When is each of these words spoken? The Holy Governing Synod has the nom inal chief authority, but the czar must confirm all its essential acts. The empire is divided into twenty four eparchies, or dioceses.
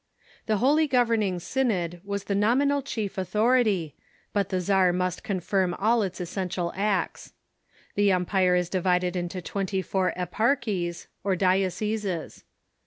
The 0.47 0.57
Holy 0.57 0.87
Governing 0.87 1.37
Synod 1.37 2.01
has 2.09 2.23
the 2.23 2.33
nom 2.33 2.59
inal 2.59 2.83
chief 2.83 3.19
authority, 3.19 3.95
but 4.33 4.49
the 4.49 4.59
czar 4.59 4.91
must 4.91 5.23
confirm 5.23 5.75
all 5.75 6.01
its 6.01 6.19
essential 6.19 6.73
acts. 6.75 7.33
The 7.93 8.11
empire 8.11 8.55
is 8.55 8.67
divided 8.67 9.15
into 9.15 9.43
twenty 9.43 9.83
four 9.83 10.11
eparchies, 10.17 11.05
or 11.23 11.35
dioceses. 11.35 12.45